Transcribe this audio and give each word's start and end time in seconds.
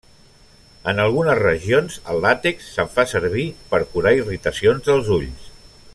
En 0.91 1.01
algunes 1.03 1.37
regions 1.41 1.99
el 2.13 2.23
làtex 2.23 2.71
se'n 2.79 2.91
fa 2.95 3.07
servir 3.13 3.47
per 3.75 3.83
curar 3.93 4.17
irritacions 4.25 4.87
dels 4.89 5.13
ulls. 5.21 5.51